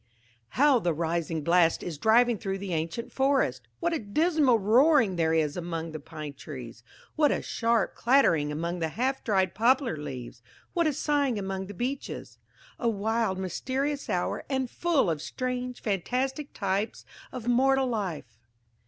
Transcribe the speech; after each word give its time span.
"HOW 0.57 0.79
the 0.79 0.95
rising 0.95 1.43
blast 1.43 1.83
is 1.83 1.99
driving 1.99 2.39
through 2.39 2.57
the 2.57 2.73
ancient 2.73 3.11
forest! 3.11 3.67
What 3.79 3.93
a 3.93 3.99
dismal 3.99 4.57
roaring 4.57 5.15
there 5.15 5.31
is 5.35 5.55
among 5.55 5.91
the 5.91 5.99
pine 5.99 6.33
trees! 6.33 6.81
What 7.15 7.31
a 7.31 7.43
sharp 7.43 7.93
clattering 7.93 8.51
among 8.51 8.79
the 8.79 8.87
half 8.89 9.23
dried 9.23 9.53
poplar 9.53 9.95
leaves! 9.95 10.41
What 10.73 10.87
a 10.87 10.93
sighing 10.93 11.37
among 11.37 11.67
the 11.67 11.75
beeches! 11.75 12.39
A 12.79 12.89
wild 12.89 13.37
mysterious 13.37 14.09
hour, 14.09 14.43
and 14.49 14.71
full 14.71 15.07
of 15.07 15.21
strange 15.21 15.79
fantastic 15.83 16.51
types 16.51 17.05
of 17.31 17.47
mortal 17.47 17.85
life!" 17.85 18.35